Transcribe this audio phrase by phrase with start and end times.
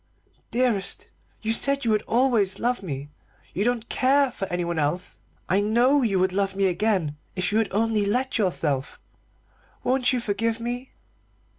[0.49, 1.11] Dearest,
[1.43, 3.11] you said you would always love me
[3.53, 5.19] you don't care for anyone else.
[5.47, 8.99] I know you would love me again if you would only let yourself.
[9.83, 10.93] Won't you forgive me?"